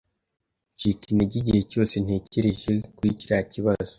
Ncika 0.73 1.03
intege 1.11 1.35
igihe 1.41 1.61
cyose 1.71 1.95
ntekereje 2.03 2.71
kuri 2.95 3.11
kiriya 3.19 3.41
kibazo. 3.51 3.89